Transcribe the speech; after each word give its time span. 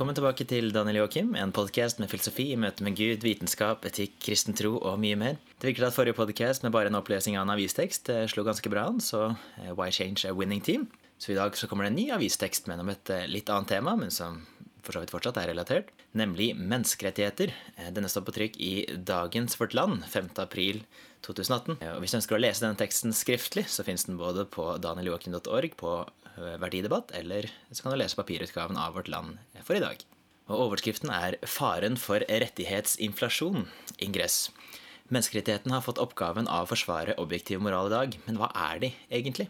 Velkommen 0.00 0.16
tilbake 0.16 0.44
til 0.48 0.70
Daniel 0.72 1.02
Joakim, 1.02 1.34
en 1.36 1.50
podkast 1.52 1.98
med 2.00 2.08
filosofi 2.08 2.46
i 2.54 2.56
møte 2.56 2.80
med 2.80 2.94
Gud, 2.96 3.20
vitenskap, 3.20 3.82
etikk, 3.84 4.14
kristen 4.24 4.56
tro 4.56 4.70
og 4.78 4.94
mye 4.96 5.18
mer. 5.20 5.34
Det 5.60 5.68
virker 5.68 5.84
at 5.90 5.92
forrige 5.92 6.16
podkast 6.16 6.64
med 6.64 6.72
bare 6.72 6.88
en 6.88 6.96
opplesning 6.96 7.36
av 7.36 7.44
en 7.44 7.52
avistekst 7.52 8.08
eh, 8.08 8.22
slo 8.32 8.40
ganske 8.46 8.72
bra 8.72 8.86
an, 8.88 9.02
så 9.04 9.26
eh, 9.60 9.74
why 9.76 9.90
change 9.92 10.24
a 10.24 10.32
winning 10.32 10.62
team? 10.64 10.86
Så 11.20 11.34
i 11.34 11.36
dag 11.36 11.52
så 11.52 11.68
kommer 11.68 11.84
det 11.84 11.90
en 11.90 11.98
ny 11.98 12.06
avistekst 12.16 12.70
men 12.72 12.80
om 12.80 12.88
et 12.88 13.12
eh, 13.12 13.26
litt 13.28 13.52
annet 13.52 13.74
tema, 13.74 13.92
men 14.00 14.08
som 14.08 14.38
for 14.80 14.96
så 14.96 15.02
vidt 15.04 15.12
fortsatt 15.12 15.42
er 15.42 15.50
relatert, 15.52 15.92
nemlig 16.16 16.54
menneskerettigheter. 16.56 17.52
Denne 17.92 18.08
står 18.08 18.24
på 18.24 18.36
trykk 18.38 18.56
i 18.56 18.72
Dagens 18.96 19.60
Vårt 19.60 19.76
Land 19.76 20.06
5. 20.08 20.30
april 20.40 20.80
2018. 21.28 21.76
Og 21.76 22.00
hvis 22.00 22.16
du 22.16 22.22
ønsker 22.22 22.38
å 22.38 22.40
lese 22.40 22.64
denne 22.64 22.80
teksten 22.80 23.12
skriftlig, 23.12 23.66
så 23.68 23.84
finnes 23.84 24.08
den 24.08 24.16
både 24.16 24.48
på 24.48 24.64
danieljoakim.org, 24.80 25.76
på 25.76 25.92
verdidebatt, 26.62 27.12
eller 27.16 27.48
så 27.70 27.82
kan 27.82 27.94
du 27.94 27.98
lese 28.00 28.18
papirutgaven 28.18 28.78
av 28.80 28.96
Vårt 28.96 29.10
Land 29.12 29.38
for 29.66 29.78
i 29.78 29.82
dag. 29.82 30.02
Og 30.50 30.66
Overskriften 30.66 31.12
er 31.14 31.36
'Faren 31.46 31.96
for 31.96 32.20
rettighetsinflasjon'. 32.20 33.68
Ingress. 33.98 34.50
Menneskerettighetene 35.10 35.74
har 35.74 35.86
fått 35.86 36.02
oppgaven 36.02 36.48
av 36.48 36.66
å 36.66 36.70
forsvare 36.70 37.18
objektiv 37.18 37.60
moral 37.60 37.86
i 37.86 37.94
dag, 37.94 38.18
men 38.26 38.36
hva 38.38 38.50
er 38.54 38.78
de 38.78 38.94
egentlig? 39.10 39.48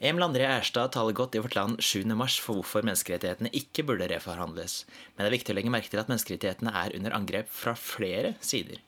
Emil 0.00 0.24
André 0.24 0.46
Erstad 0.48 0.92
taler 0.92 1.12
godt 1.12 1.34
i 1.34 1.42
Vårt 1.44 1.54
Land 1.54 1.78
7.3 1.78 2.40
for 2.40 2.54
hvorfor 2.54 2.82
menneskerettighetene 2.82 3.52
ikke 3.52 3.84
burde 3.84 4.08
reforhandles, 4.08 4.86
men 5.14 5.24
det 5.24 5.28
er 5.28 5.38
viktig 5.38 5.52
å 5.52 5.56
legge 5.58 5.70
merke 5.70 5.90
til 5.90 6.00
at 6.00 6.08
menneskerettighetene 6.08 6.72
er 6.72 6.96
under 6.96 7.12
angrep 7.12 7.50
fra 7.52 7.74
flere 7.74 8.34
sider 8.40 8.80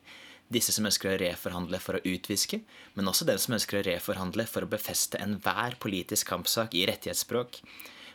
disse 0.53 0.75
som 0.75 0.87
ønsker 0.89 1.13
å 1.13 1.21
reforhandle 1.23 1.81
for 1.83 1.99
å 1.99 2.05
utviske, 2.09 2.61
men 2.95 3.09
også 3.11 3.27
dem 3.29 3.41
som 3.41 3.57
ønsker 3.57 3.81
å 3.81 3.87
reforhandle 3.87 4.47
for 4.51 4.65
å 4.65 4.71
befeste 4.71 5.21
enhver 5.23 5.79
politisk 5.83 6.29
kampsak 6.31 6.77
i 6.79 6.85
rettighetsspråk. 6.91 7.63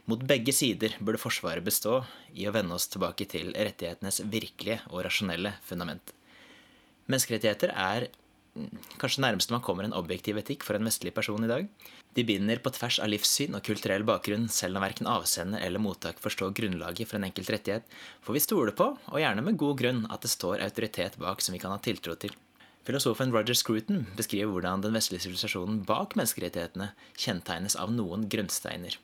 Mot 0.08 0.22
begge 0.24 0.54
sider 0.56 0.94
burde 1.04 1.20
Forsvaret 1.20 1.66
bestå 1.66 2.00
i 2.32 2.46
å 2.48 2.54
vende 2.56 2.78
oss 2.78 2.88
tilbake 2.88 3.28
til 3.28 3.50
rettighetenes 3.52 4.22
virkelige 4.32 4.80
og 4.94 5.04
rasjonelle 5.08 5.58
fundament. 5.68 6.14
Menneskerettigheter 7.12 7.74
er 7.76 8.08
kanskje 9.02 9.24
nærmeste 9.24 9.54
man 9.54 9.64
kommer 9.66 9.88
en 9.88 9.96
objektiv 9.98 10.40
etikk 10.42 10.66
for 10.68 10.78
en 10.78 10.88
vestlig 10.88 11.14
person 11.16 11.44
i 11.46 11.50
dag. 11.52 11.68
De 12.18 12.26
binder 12.26 12.62
på 12.64 12.74
tvers 12.74 12.98
av 13.04 13.12
livssyn 13.12 13.56
og 13.58 13.64
kulturell 13.68 14.06
bakgrunn, 14.08 14.48
selv 14.50 14.80
om 14.80 14.86
verken 14.86 15.10
avsender 15.12 15.62
eller 15.62 15.84
mottak 15.84 16.22
forstår 16.24 16.56
grunnlaget 16.58 17.10
for 17.10 17.20
en 17.20 17.28
enkelt 17.30 17.52
rettighet, 17.54 17.86
får 18.26 18.38
vi 18.38 18.44
stole 18.44 18.74
på, 18.78 18.90
og 18.98 19.22
gjerne 19.22 19.46
med 19.46 19.60
god 19.62 19.78
grunn, 19.84 20.04
at 20.10 20.26
det 20.26 20.34
står 20.34 20.66
autoritet 20.66 21.20
bak 21.22 21.44
som 21.46 21.54
vi 21.54 21.62
kan 21.62 21.76
ha 21.76 21.80
tiltro 21.84 22.18
til. 22.18 22.34
Filosofen 22.88 23.34
Roger 23.36 23.58
Scruton 23.58 24.06
beskriver 24.16 24.54
hvordan 24.54 24.86
den 24.86 24.96
vestlige 24.96 25.26
sivilisasjonen 25.26 25.82
bak 25.86 26.16
menneskerettighetene 26.16 26.94
kjennetegnes 27.20 27.76
av 27.76 27.92
noen 27.92 28.30
grunnsteiner. 28.32 28.96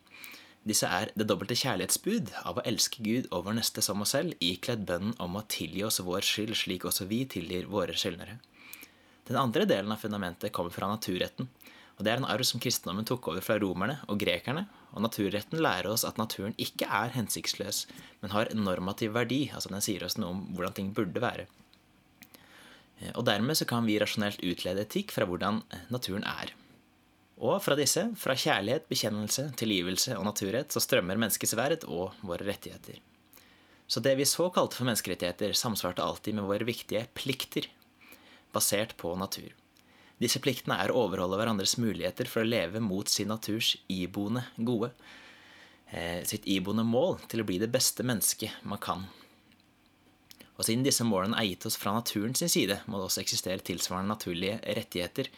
Disse 0.63 0.87
er 0.87 1.09
det 1.19 1.25
dobbelte 1.27 1.57
kjærlighetsbud 1.59 2.29
av 2.47 2.61
å 2.61 2.63
elske 2.69 3.03
Gud 3.03 3.27
og 3.35 3.43
vår 3.49 3.57
neste 3.57 3.83
som 3.83 3.99
oss 4.05 4.13
selv, 4.15 4.37
ikledd 4.39 4.85
bønnen 4.87 5.17
om 5.19 5.35
å 5.35 5.43
tilgi 5.51 5.83
oss 5.83 5.99
vår 5.99 6.23
skyld 6.23 6.55
slik 6.55 6.87
også 6.87 7.09
vi 7.09 7.25
tilgir 7.27 7.67
våre 7.67 7.95
skyldnere. 7.99 8.37
Den 9.27 9.39
andre 9.39 9.65
delen 9.65 9.91
av 9.91 10.01
fundamentet 10.01 10.51
kommer 10.51 10.73
fra 10.73 10.89
naturretten. 10.91 11.47
og 11.97 12.03
Det 12.03 12.11
er 12.11 12.19
en 12.19 12.27
arv 12.27 12.43
som 12.43 12.59
kristendommen 12.59 13.05
tok 13.07 13.29
over 13.31 13.41
fra 13.41 13.57
romerne 13.61 13.99
og 14.07 14.19
grekerne. 14.19 14.67
og 14.91 15.01
Naturretten 15.01 15.61
lærer 15.61 15.89
oss 15.89 16.03
at 16.03 16.17
naturen 16.17 16.55
ikke 16.57 16.85
er 16.85 17.13
hensiktsløs, 17.15 17.85
men 18.21 18.31
har 18.31 18.51
en 18.51 18.63
normativ 18.63 19.13
verdi. 19.13 19.51
altså 19.53 19.69
Den 19.69 19.81
sier 19.81 20.03
oss 20.03 20.17
noe 20.17 20.29
om 20.35 20.41
hvordan 20.55 20.73
ting 20.73 20.93
burde 20.93 21.21
være. 21.21 21.47
Eh, 22.99 23.11
og 23.15 23.25
Dermed 23.25 23.55
så 23.55 23.65
kan 23.65 23.85
vi 23.85 23.99
rasjonelt 23.99 24.43
utlede 24.43 24.81
etikk 24.81 25.11
fra 25.11 25.25
hvordan 25.25 25.63
naturen 25.89 26.23
er. 26.23 26.53
Og 27.37 27.63
fra 27.63 27.75
disse, 27.75 28.03
fra 28.15 28.35
kjærlighet, 28.35 28.87
bekjennelse, 28.89 29.53
tilgivelse 29.57 30.17
og 30.17 30.25
naturrett, 30.25 30.71
så 30.71 30.79
strømmer 30.83 31.17
menneskets 31.17 31.55
verd 31.57 31.87
og 31.87 32.13
våre 32.21 32.45
rettigheter. 32.45 32.99
Så 33.87 33.99
det 33.99 34.15
vi 34.17 34.25
så 34.25 34.49
kalte 34.53 34.77
for 34.77 34.87
menneskerettigheter, 34.87 35.55
samsvarte 35.57 36.03
alltid 36.03 36.37
med 36.37 36.47
våre 36.47 36.67
viktige 36.67 37.07
plikter 37.13 37.67
basert 38.53 38.95
på 38.99 39.15
natur. 39.19 39.51
Disse 40.21 40.39
pliktene 40.39 40.77
er 40.79 40.93
å 40.93 41.07
overholde 41.07 41.39
hverandres 41.39 41.75
muligheter 41.81 42.29
for 42.29 42.43
å 42.43 42.47
leve 42.47 42.79
mot 42.83 43.09
sin 43.09 43.31
naturs 43.33 43.73
iboende 43.91 44.45
gode. 44.55 44.93
Eh, 45.89 46.21
sitt 46.29 46.47
iboende 46.49 46.85
mål 46.87 47.19
til 47.29 47.43
å 47.43 47.47
bli 47.47 47.59
det 47.61 47.71
beste 47.73 48.05
mennesket 48.07 48.63
man 48.69 48.81
kan. 48.81 49.07
Og 50.53 50.67
siden 50.67 50.85
disse 50.85 51.05
målene 51.05 51.37
er 51.39 51.49
gitt 51.49 51.65
oss 51.67 51.77
fra 51.81 51.95
naturens 51.95 52.43
side, 52.45 52.79
må 52.85 52.99
det 52.99 53.07
også 53.09 53.23
eksistere 53.23 53.65
tilsvarende 53.65 54.13
naturlige 54.13 54.59
rettigheter. 54.77 55.31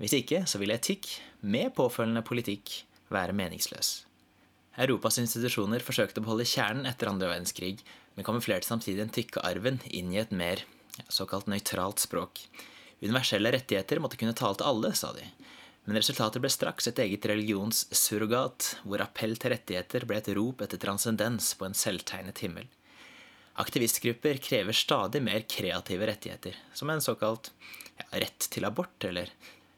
Hvis 0.00 0.14
ikke 0.16 0.44
så 0.48 0.60
vil 0.62 0.72
etikk, 0.72 1.10
med 1.42 1.74
påfølgende 1.76 2.22
politikk, 2.24 2.84
være 3.10 3.34
meningsløs. 3.36 4.04
Europas 4.80 5.18
institusjoner 5.20 5.82
forsøkte 5.82 6.22
å 6.22 6.24
beholde 6.24 6.46
kjernen 6.48 6.86
etter 6.88 7.10
andre 7.10 7.32
verdenskrig, 7.32 7.82
men 8.14 8.26
kamuflerte 8.26 8.68
samtidig 8.68 9.02
den 9.02 9.12
tykke 9.12 9.42
arven 9.44 9.82
inn 9.90 10.14
i 10.14 10.20
et 10.22 10.30
mer 10.30 10.62
såkalt 11.08 11.48
nøytralt 11.50 12.02
språk. 12.02 12.42
Universelle 13.00 13.52
rettigheter 13.54 14.00
måtte 14.02 14.18
kunne 14.20 14.36
tale 14.36 14.58
til 14.58 14.68
alle, 14.68 14.92
sa 14.96 15.12
de. 15.16 15.24
Men 15.88 15.96
resultatet 15.96 16.42
ble 16.42 16.50
straks 16.52 16.90
et 16.90 17.00
eget 17.02 17.24
religionssurrogat, 17.30 18.74
hvor 18.84 19.02
appell 19.02 19.32
til 19.40 19.54
rettigheter 19.54 20.04
ble 20.08 20.20
et 20.20 20.28
rop 20.36 20.60
etter 20.64 20.80
transcendens 20.82 21.54
på 21.56 21.66
en 21.66 21.76
selvtegnet 21.76 22.42
himmel. 22.44 22.68
Aktivistgrupper 23.60 24.38
krever 24.44 24.76
stadig 24.76 25.22
mer 25.24 25.46
kreative 25.48 26.06
rettigheter, 26.08 26.58
som 26.76 26.92
en 26.92 27.02
såkalt 27.04 27.50
ja, 27.96 28.06
rett 28.22 28.46
til 28.52 28.68
abort, 28.68 28.94
eller 29.04 29.32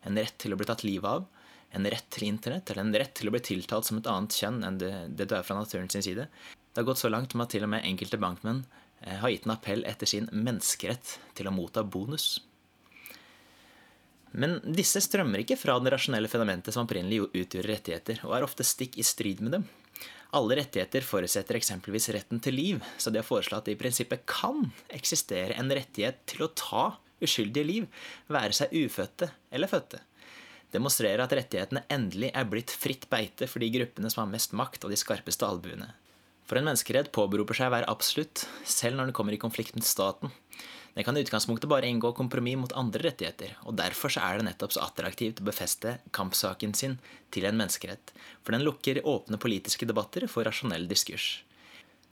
en 0.06 0.19
rett 0.19 0.37
til 0.43 0.53
å 0.53 0.59
bli 0.59 0.69
tatt 0.69 0.84
livet 0.87 1.09
av, 1.09 1.25
en 1.73 1.89
rett 1.89 2.11
til 2.12 2.29
internett, 2.29 2.69
eller 2.71 2.84
en 2.84 2.94
rett 3.00 3.15
til 3.17 3.31
å 3.31 3.34
bli 3.34 3.41
tiltalt 3.47 3.89
som 3.89 3.99
et 3.99 4.11
annet 4.11 4.37
kjønn 4.37 4.61
enn 4.67 4.79
det, 4.83 4.93
det 5.17 5.31
du 5.31 5.37
er 5.39 5.47
fra 5.47 5.56
naturen 5.56 5.89
sin 5.91 6.05
side. 6.05 6.27
Det 6.73 6.81
har 6.81 6.89
gått 6.89 7.00
så 7.00 7.11
langt 7.12 7.34
med 7.34 7.47
at 7.47 7.55
til 7.55 7.65
og 7.65 7.73
med 7.73 7.87
enkelte 7.89 8.21
bankmenn 8.21 8.62
har 9.06 9.32
gitt 9.32 9.46
en 9.46 9.54
appell 9.56 9.84
etter 9.88 10.08
sin 10.08 10.28
menneskerett 10.32 11.18
til 11.36 11.48
å 11.48 11.54
motta 11.54 11.84
bonus. 11.84 12.36
Men 14.32 14.58
disse 14.64 15.02
strømmer 15.04 15.42
ikke 15.42 15.58
fra 15.60 15.76
det 15.82 15.92
rasjonelle 15.92 16.30
fenomentet 16.32 16.72
som 16.72 16.86
opprinnelig 16.86 17.26
utgjorde 17.28 17.68
rettigheter, 17.68 18.22
og 18.24 18.36
er 18.36 18.46
ofte 18.46 18.64
stikk 18.64 18.96
i 18.96 19.04
strid 19.04 19.42
med 19.44 19.58
dem. 19.58 19.66
Alle 20.32 20.56
rettigheter 20.56 21.04
forutsetter 21.04 21.58
eksempelvis 21.58 22.08
retten 22.16 22.40
til 22.40 22.56
liv, 22.56 22.78
så 22.96 23.12
det 23.12 23.20
å 23.20 23.26
foreslå 23.26 23.58
at 23.58 23.68
det 23.68 23.74
i 23.76 23.80
prinsippet 23.80 24.24
kan 24.24 24.64
eksistere 24.88 25.58
en 25.60 25.69
rettighet 25.69 26.22
til 26.32 26.46
å 26.46 26.52
ta 26.56 26.86
uskyldige 27.22 27.69
liv, 27.69 27.90
være 28.32 28.56
seg 28.56 28.72
ufødte 28.72 29.28
eller 29.52 29.70
fødte, 29.70 30.00
demonstrerer 30.72 31.20
at 31.26 31.34
rettighetene 31.36 31.84
endelig 31.92 32.32
er 32.32 32.48
blitt 32.48 32.72
fritt 32.72 33.04
beite 33.12 33.46
for 33.50 33.60
de 33.60 33.69
gruppene 33.74 34.10
som 34.10 34.24
har 34.24 34.32
mest 34.32 34.56
makt 34.56 34.86
og 34.86 34.94
de 34.94 34.98
skarpeste 34.98 35.46
albuene. 35.46 35.92
For 36.48 36.58
en 36.58 36.66
menneskerett 36.69 37.12
påberoper 37.14 37.56
seg 37.56 37.70
å 37.70 37.75
være 37.76 37.91
absolutt, 37.92 38.47
selv 38.69 38.98
når 38.98 39.10
den 39.10 39.16
kommer 39.16 39.36
i 39.36 39.41
konflikt 39.41 39.76
med 39.78 39.86
staten. 39.86 40.32
Den 40.94 41.06
kan 41.06 41.16
i 41.16 41.22
utgangspunktet 41.25 41.70
bare 41.70 41.88
inngå 41.88 42.10
kompromiss 42.12 42.58
mot 42.60 42.75
andre 42.76 43.06
rettigheter, 43.06 43.54
og 43.64 43.78
derfor 43.78 44.12
er 44.20 44.38
det 44.38 44.48
nettopp 44.50 44.75
så 44.75 44.82
attraktivt 44.84 45.41
å 45.41 45.47
befeste 45.48 45.94
kampsaken 46.12 46.75
sin 46.76 46.98
til 47.32 47.47
en 47.48 47.56
menneskerett, 47.56 48.12
for 48.44 48.52
den 48.52 48.66
lukker 48.66 49.00
åpne 49.08 49.41
politiske 49.41 49.88
debatter 49.88 50.28
for 50.28 50.44
rasjonell 50.44 50.84
diskurs. 50.91 51.41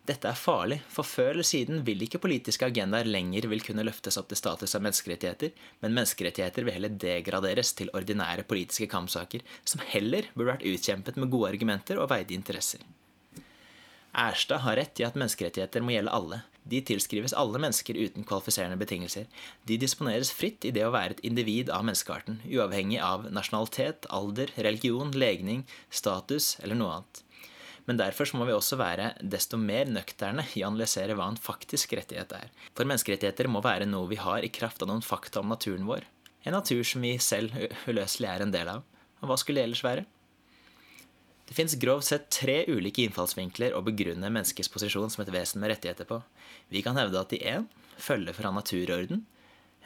Dette 0.08 0.30
er 0.30 0.38
farlig, 0.38 0.78
for 0.88 1.04
før 1.06 1.34
eller 1.34 1.46
siden 1.46 1.82
vil 1.86 2.00
ikke 2.02 2.22
politiske 2.22 2.64
agendaer 2.66 3.06
lenger 3.06 3.50
vil 3.50 3.60
kunne 3.62 3.84
løftes 3.84 4.16
opp 4.19 4.30
til 4.30 4.40
status 4.40 4.72
av 4.74 4.82
menneskerettigheter, 4.86 5.52
men 5.84 5.94
menneskerettigheter 5.98 6.64
vil 6.64 6.74
heller 6.78 6.96
degraderes 7.04 7.74
til 7.76 7.92
ordinære 7.94 8.46
politiske 8.48 8.88
kampsaker, 8.90 9.44
som 9.62 9.84
heller 9.92 10.32
burde 10.32 10.54
vært 10.54 10.66
utkjempet 10.72 11.20
med 11.20 11.30
gode 11.30 11.52
argumenter 11.52 12.00
og 12.00 12.08
veide 12.14 12.34
interesser. 12.34 12.80
Erstad 14.12 14.64
har 14.64 14.76
rett 14.76 15.00
i 15.00 15.06
at 15.06 15.16
menneskerettigheter 15.18 15.84
må 15.84 15.94
gjelde 15.94 16.14
alle. 16.14 16.40
De 16.70 16.80
tilskrives 16.84 17.32
alle 17.32 17.60
mennesker 17.62 17.96
uten 17.96 18.26
kvalifiserende 18.26 18.78
betingelser. 18.80 19.26
De 19.66 19.78
disponeres 19.80 20.32
fritt 20.34 20.66
i 20.66 20.72
det 20.74 20.84
å 20.86 20.92
være 20.94 21.16
et 21.16 21.24
individ 21.26 21.70
av 21.72 21.86
menneskearten, 21.86 22.42
uavhengig 22.50 23.00
av 23.02 23.30
nasjonalitet, 23.32 24.08
alder, 24.10 24.52
religion, 24.56 25.14
legning, 25.14 25.64
status 25.88 26.56
eller 26.60 26.78
noe 26.78 26.98
annet. 26.98 27.22
Men 27.88 27.98
derfor 27.98 28.28
må 28.36 28.46
vi 28.46 28.54
også 28.54 28.76
være 28.78 29.14
desto 29.22 29.58
mer 29.58 29.88
nøkterne 29.90 30.44
i 30.54 30.62
å 30.62 30.68
analysere 30.68 31.16
hva 31.18 31.30
en 31.32 31.40
faktisk 31.40 31.96
rettighet 31.98 32.34
er. 32.36 32.52
For 32.76 32.86
menneskerettigheter 32.86 33.48
må 33.50 33.64
være 33.64 33.88
noe 33.88 34.10
vi 34.10 34.20
har 34.20 34.44
i 34.46 34.52
kraft 34.52 34.84
av 34.84 34.92
noen 34.92 35.02
fakta 35.02 35.40
om 35.40 35.50
naturen 35.50 35.88
vår. 35.88 36.06
En 36.44 36.54
natur 36.56 36.84
som 36.86 37.02
vi 37.02 37.16
selv 37.18 37.56
uløselig 37.88 38.28
er 38.30 38.44
en 38.44 38.54
del 38.54 38.70
av. 38.76 38.84
Og 39.20 39.30
hva 39.30 39.36
skulle 39.40 39.60
det 39.60 39.70
ellers 39.70 39.84
være? 39.84 40.06
Det 41.50 41.56
fins 41.58 41.75
grovt 41.82 42.06
sett 42.06 42.29
tre 42.31 42.61
ulike 42.70 43.02
innfallsvinkler 43.02 43.73
å 43.75 43.81
begrunne 43.82 44.29
menneskets 44.31 44.70
posisjon 44.70 45.11
som 45.11 45.25
et 45.25 45.32
vesen 45.35 45.58
med 45.58 45.73
rettigheter 45.73 46.06
på. 46.06 46.20
Vi 46.70 46.79
kan 46.87 46.94
hevde 46.94 47.19
at 47.19 47.32
de 47.35 47.41
én 47.43 47.64
følger 47.99 48.37
fra 48.37 48.52
naturorden, 48.55 49.25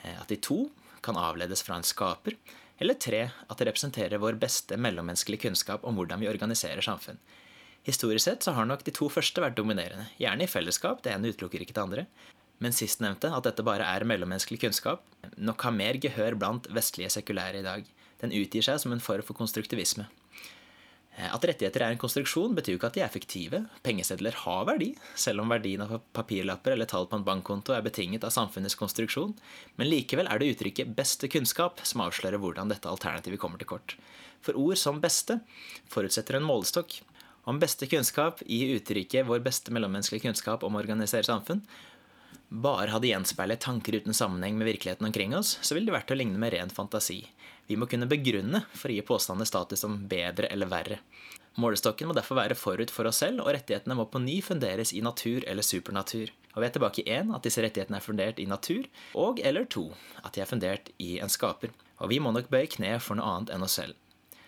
eh, 0.02 0.18
at 0.20 0.28
de 0.28 0.36
to 0.36 0.66
kan 1.00 1.16
avledes 1.16 1.62
fra 1.64 1.78
en 1.80 1.86
skaper, 1.88 2.36
eller 2.76 2.98
tre 3.00 3.22
at 3.48 3.56
det 3.56 3.68
representerer 3.70 4.20
vår 4.20 4.36
beste 4.42 4.76
mellommenneskelige 4.76 5.46
kunnskap 5.46 5.86
om 5.88 5.96
hvordan 5.96 6.20
vi 6.20 6.28
organiserer 6.28 6.84
samfunn. 6.84 7.16
Historisk 7.88 8.26
sett 8.26 8.44
så 8.44 8.52
har 8.52 8.68
nok 8.68 8.84
de 8.84 8.92
to 8.92 9.08
første 9.08 9.40
vært 9.40 9.56
dominerende, 9.56 10.10
gjerne 10.20 10.44
i 10.44 10.50
fellesskap, 10.50 11.00
det 11.00 11.14
ene 11.14 11.32
utelukker 11.32 11.64
ikke 11.64 11.78
det 11.78 11.84
andre. 11.86 12.04
Men 12.60 12.76
sistnevnte, 12.76 13.32
at 13.32 13.48
dette 13.48 13.64
bare 13.64 13.88
er 13.88 14.04
mellommenneskelig 14.04 14.60
kunnskap, 14.66 15.00
nok 15.36 15.64
har 15.64 15.72
mer 15.72 15.96
gehør 15.96 16.36
blant 16.36 16.68
vestlige 16.68 17.08
sekulære 17.16 17.64
i 17.64 17.66
dag. 17.66 17.88
Den 18.20 18.36
utgir 18.36 18.68
seg 18.68 18.84
som 18.84 18.92
en 18.92 19.00
form 19.00 19.24
for 19.24 19.40
konstruktivisme. 19.40 20.10
Rettigheter 21.44 21.82
er 21.84 21.92
en 21.92 22.00
konstruksjon, 22.00 22.54
betyr 22.56 22.74
jo 22.74 22.78
ikke 22.78 22.88
at 22.88 22.96
de 22.96 23.02
er 23.02 23.08
effektive. 23.08 23.58
Pengesedler 23.84 24.36
har 24.44 24.64
verdi, 24.68 24.90
selv 25.18 25.42
om 25.42 25.52
verdien 25.52 25.82
av 25.84 25.98
papirlapper 26.16 26.72
eller 26.72 26.88
tall 26.88 27.08
på 27.10 27.18
en 27.18 27.26
bankkonto 27.26 27.74
er 27.76 27.84
betinget 27.84 28.24
av 28.24 28.32
samfunnets 28.32 28.78
konstruksjon. 28.80 29.34
Men 29.76 29.90
likevel 29.90 30.30
er 30.30 30.40
det 30.40 30.54
uttrykket 30.54 30.94
'beste 30.96 31.28
kunnskap' 31.28 31.84
som 31.84 32.00
avslører 32.06 32.40
hvordan 32.40 32.72
dette 32.72 32.88
alternativet 32.88 33.40
kommer 33.40 33.58
til 33.58 33.68
kort. 33.68 33.96
For 34.40 34.56
ord 34.56 34.78
som 34.78 35.02
'beste' 35.02 35.40
forutsetter 35.88 36.36
en 36.36 36.48
målestokk. 36.48 37.02
Om 37.44 37.60
beste 37.60 37.86
kunnskap 37.86 38.40
i 38.46 38.76
uttrykket 38.78 39.26
'vår 39.26 39.44
beste 39.44 39.70
mellommenneskelige 39.70 40.24
kunnskap 40.24 40.64
om 40.64 40.74
å 40.74 40.80
organisere 40.80 41.28
samfunn' 41.28 41.66
bare 42.48 42.92
hadde 42.92 43.08
gjenspeilet 43.08 43.62
tanker 43.64 43.96
uten 43.98 44.14
sammenheng 44.14 44.58
med 44.58 44.68
virkeligheten 44.68 45.06
omkring 45.06 45.36
oss, 45.36 45.58
så 45.62 45.74
ville 45.74 45.90
det 45.90 45.96
vært 45.96 46.12
å 46.14 46.18
ligne 46.18 46.38
med 46.38 46.52
ren 46.54 46.72
fantasi. 46.72 47.22
Vi 47.66 47.78
må 47.80 47.88
kunne 47.90 48.08
begrunne 48.10 48.64
for 48.74 48.92
å 48.92 48.96
gi 48.96 49.06
påstander 49.06 49.48
status 49.48 49.84
som 49.84 49.96
bedre 50.08 50.50
eller 50.52 50.68
verre. 50.68 51.00
Målestokken 51.60 52.10
må 52.10 52.14
derfor 52.16 52.40
være 52.40 52.56
forut 52.58 52.90
for 52.90 53.06
oss 53.06 53.20
selv, 53.22 53.44
og 53.44 53.52
rettighetene 53.54 53.94
må 53.94 54.08
på 54.10 54.20
ny 54.22 54.40
funderes 54.42 54.92
i 54.92 55.02
natur 55.06 55.46
eller 55.46 55.62
supernatur. 55.62 56.32
Og 56.54 56.62
vi 56.62 56.66
er 56.66 56.74
tilbake 56.74 57.02
i 57.02 57.14
én, 57.14 57.30
at 57.34 57.46
disse 57.46 57.62
rettighetene 57.62 58.00
er 58.00 58.04
fundert 58.04 58.40
i 58.42 58.48
natur, 58.50 58.88
og 59.18 59.40
eller 59.42 59.66
to, 59.70 59.88
at 60.22 60.34
de 60.34 60.42
er 60.42 60.50
fundert 60.50 60.90
i 61.02 61.16
en 61.22 61.30
skaper. 61.30 61.70
Og 62.02 62.10
vi 62.10 62.18
må 62.22 62.34
nok 62.34 62.50
bøye 62.50 62.70
kne 62.70 62.96
for 63.02 63.18
noe 63.18 63.30
annet 63.30 63.54
enn 63.54 63.66
oss 63.66 63.78
selv. 63.78 63.94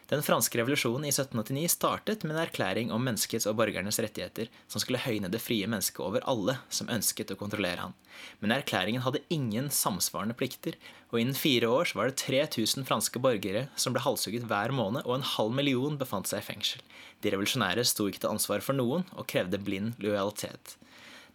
Den 0.07 0.23
franske 0.23 0.59
revolusjonen 0.61 1.05
i 1.09 1.11
1789 1.11 1.73
startet 1.73 2.23
med 2.23 2.37
en 2.37 2.43
erklæring 2.45 2.93
om 2.95 3.03
menneskets 3.03 3.49
og 3.51 3.57
borgernes 3.59 3.99
rettigheter, 3.99 4.47
som 4.71 4.79
skulle 4.83 5.01
høyne 5.03 5.31
det 5.33 5.41
frie 5.43 5.67
mennesket 5.67 5.99
over 6.05 6.23
alle 6.31 6.55
som 6.71 6.93
ønsket 6.95 7.33
å 7.35 7.39
kontrollere 7.41 7.89
han. 7.89 7.97
Men 8.39 8.55
erklæringen 8.55 9.03
hadde 9.03 9.25
ingen 9.35 9.67
samsvarende 9.75 10.37
plikter, 10.39 10.79
og 11.11 11.19
innen 11.19 11.35
fire 11.35 11.73
år 11.81 11.91
var 11.99 12.13
det 12.13 12.21
3000 12.23 12.87
franske 12.87 13.19
borgere 13.19 13.67
som 13.75 13.97
ble 13.97 14.05
halshugget 14.07 14.47
hver 14.47 14.71
måned, 14.79 15.03
og 15.03 15.19
en 15.19 15.31
halv 15.35 15.59
million 15.59 15.99
befant 15.99 16.31
seg 16.31 16.45
i 16.45 16.49
fengsel. 16.53 16.87
De 17.27 17.35
revolusjonære 17.35 17.83
sto 17.91 18.07
ikke 18.07 18.23
til 18.23 18.37
ansvar 18.37 18.63
for 18.63 18.79
noen, 18.79 19.03
og 19.19 19.27
krevde 19.27 19.59
blind 19.59 19.99
lojalitet. 19.99 20.77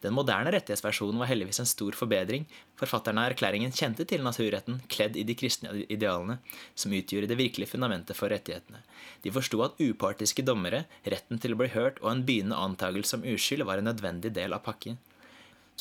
Den 0.01 0.15
moderne 0.18 0.50
rettighetsversjonen 0.56 1.19
var 1.21 1.30
heldigvis 1.30 1.62
en 1.62 1.69
stor 1.69 1.94
forbedring. 1.94 2.48
Forfatterne 2.80 3.21
av 3.21 3.31
erklæringen 3.31 3.74
kjente 3.75 4.06
til 4.09 4.24
naturretten, 4.25 4.80
kledd 4.89 5.19
i 5.19 5.25
de 5.27 5.36
kristne 5.38 5.75
idealene, 5.86 6.39
som 6.74 6.94
utgjorde 6.98 7.30
det 7.30 7.38
virkelige 7.38 7.69
fundamentet 7.75 8.18
for 8.18 8.33
rettighetene. 8.33 8.81
De 9.21 9.33
forsto 9.36 9.62
at 9.62 9.77
upartiske 9.77 10.45
dommere, 10.48 10.88
retten 11.06 11.42
til 11.42 11.53
å 11.53 11.62
bli 11.62 11.69
hørt 11.75 12.01
og 12.01 12.09
en 12.15 12.25
begynnende 12.25 12.57
antakelse 12.65 13.19
om 13.19 13.30
uskyld 13.36 13.68
var 13.69 13.81
en 13.81 13.92
nødvendig 13.92 14.33
del 14.33 14.57
av 14.57 14.65
pakken. 14.65 14.98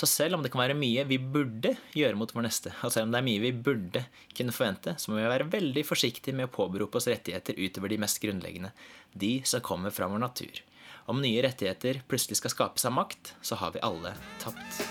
Så 0.00 0.06
selv 0.06 0.36
om 0.36 0.44
det 0.44 0.48
kan 0.52 0.62
være 0.62 0.78
mye 0.78 1.02
vi 1.08 1.18
burde 1.20 1.74
gjøre 1.96 2.16
mot 2.16 2.30
vår 2.32 2.46
neste, 2.46 2.70
og 2.84 2.92
selv 2.92 3.08
om 3.08 3.14
det 3.14 3.18
er 3.20 3.26
mye 3.26 3.42
vi 3.42 3.50
burde 3.52 4.04
kunne 4.36 4.54
forvente, 4.54 4.94
så 4.96 5.10
må 5.10 5.18
vi 5.18 5.28
være 5.28 5.48
veldig 5.52 5.84
forsiktige 5.84 6.36
med 6.36 6.48
å 6.48 6.54
påberope 6.54 7.00
oss 7.00 7.08
rettigheter 7.10 7.58
utover 7.60 7.92
de 7.92 7.98
mest 8.00 8.20
grunnleggende, 8.22 8.72
de 9.12 9.32
som 9.48 9.64
kommer 9.64 9.92
fra 9.92 10.08
vår 10.08 10.22
natur. 10.22 10.62
Om 11.10 11.22
nye 11.22 11.42
rettigheter 11.44 12.02
plutselig 12.08 12.40
skal 12.40 12.54
skapes 12.54 12.88
av 12.88 12.96
makt, 12.96 13.34
så 13.42 13.58
har 13.60 13.74
vi 13.76 13.84
alle 13.86 14.14
tapt. 14.42 14.82